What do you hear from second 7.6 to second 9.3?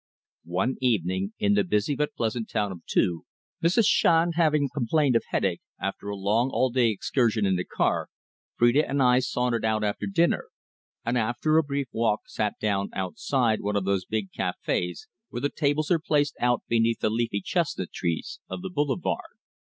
car, Phrida and I